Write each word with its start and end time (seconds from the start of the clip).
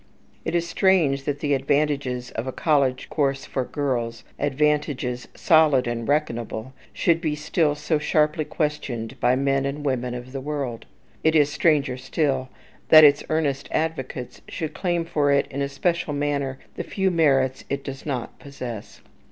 It 0.45 0.55
is 0.55 0.67
strange 0.67 1.25
that 1.25 1.41
the 1.41 1.53
advantages 1.53 2.31
of 2.31 2.47
a 2.47 2.51
college 2.51 3.07
course 3.07 3.45
for 3.45 3.63
girls 3.63 4.23
advantages 4.39 5.27
solid 5.35 5.85
and 5.85 6.07
reckonable 6.07 6.73
should 6.91 7.21
be 7.21 7.35
still 7.35 7.75
so 7.75 7.99
sharply 7.99 8.43
questioned 8.43 9.19
by 9.19 9.35
men 9.35 9.63
and 9.63 9.85
women 9.85 10.15
of 10.15 10.31
the 10.31 10.41
world. 10.41 10.85
It 11.23 11.35
is 11.35 11.51
stranger 11.51 11.97
still 11.97 12.49
that 12.89 13.03
its 13.03 13.23
earnest 13.29 13.69
advocates 13.71 14.41
should 14.47 14.73
claim 14.73 15.05
for 15.05 15.31
it 15.31 15.45
in 15.51 15.61
a 15.61 15.69
special 15.69 16.13
manner 16.15 16.57
the 16.77 16.83
few 16.83 17.11
merits 17.11 17.63
it 17.69 17.83
does 17.83 18.03
not 18.03 18.39
possess. 18.39 19.01